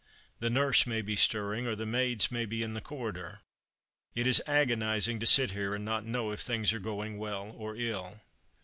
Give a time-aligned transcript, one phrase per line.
[0.39, 3.41] The nurse may be stirring, or the maids may be in the corridor.
[4.15, 7.75] It is agonizing to sit here, and not know if things are going well or
[7.75, 8.19] ill."